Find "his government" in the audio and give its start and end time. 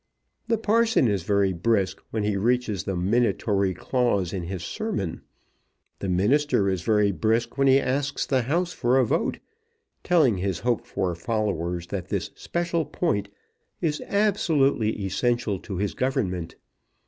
15.77-16.55